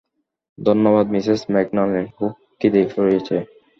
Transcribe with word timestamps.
ধন্যবাদ, 0.57 1.05
Mrs 1.13 1.41
McNally, 1.53 2.03
খুব 2.17 2.31
খিদে 2.59 2.81
পেয়েছে। 2.95 3.35